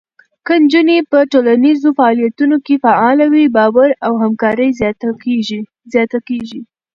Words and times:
که 0.45 0.53
نجونې 0.63 0.97
په 1.11 1.19
ټولنیزو 1.31 1.89
فعالیتونو 1.97 2.55
کې 2.65 2.75
فعاله 2.83 3.25
وي، 3.33 3.45
باور 3.55 3.89
او 4.05 4.13
همکاري 4.23 4.69
زیاته 5.91 6.17
کېږي. 6.29 6.59